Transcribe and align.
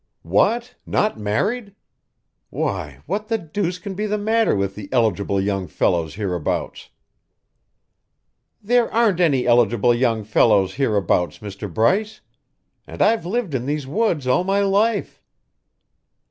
"What? 0.23 0.73
Not 0.87 1.19
married. 1.19 1.75
Why, 2.49 3.03
what 3.05 3.27
the 3.27 3.37
deuce 3.37 3.77
can 3.77 3.93
be 3.93 4.07
the 4.07 4.17
matter 4.17 4.55
with 4.55 4.73
the 4.73 4.89
eligible 4.91 5.39
young 5.39 5.67
fellows 5.67 6.15
hereabouts?" 6.15 6.89
"There 8.63 8.91
aren't 8.91 9.19
any 9.19 9.45
eligible 9.45 9.93
young 9.93 10.23
fellows 10.23 10.73
hereabouts, 10.73 11.37
Mr. 11.37 11.71
Bryce. 11.71 12.21
And 12.87 12.99
I've 12.99 13.27
lived 13.27 13.53
in 13.53 13.67
these 13.67 13.85
woods 13.85 14.25
all 14.25 14.43
my 14.43 14.61
life." 14.61 15.21